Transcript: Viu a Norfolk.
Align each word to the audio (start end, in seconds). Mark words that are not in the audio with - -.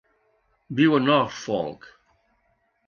Viu 0.79 0.97
a 0.99 1.03
Norfolk. 1.03 1.89